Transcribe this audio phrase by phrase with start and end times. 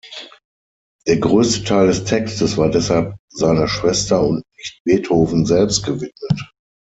[1.05, 6.49] Der größte Teil des Textes war deshalb seiner Schwester und nicht Beethoven selbst gewidmet.